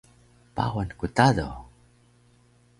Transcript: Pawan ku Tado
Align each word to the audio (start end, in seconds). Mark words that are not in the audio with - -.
Pawan 0.55 0.89
ku 0.99 1.05
Tado 1.17 1.49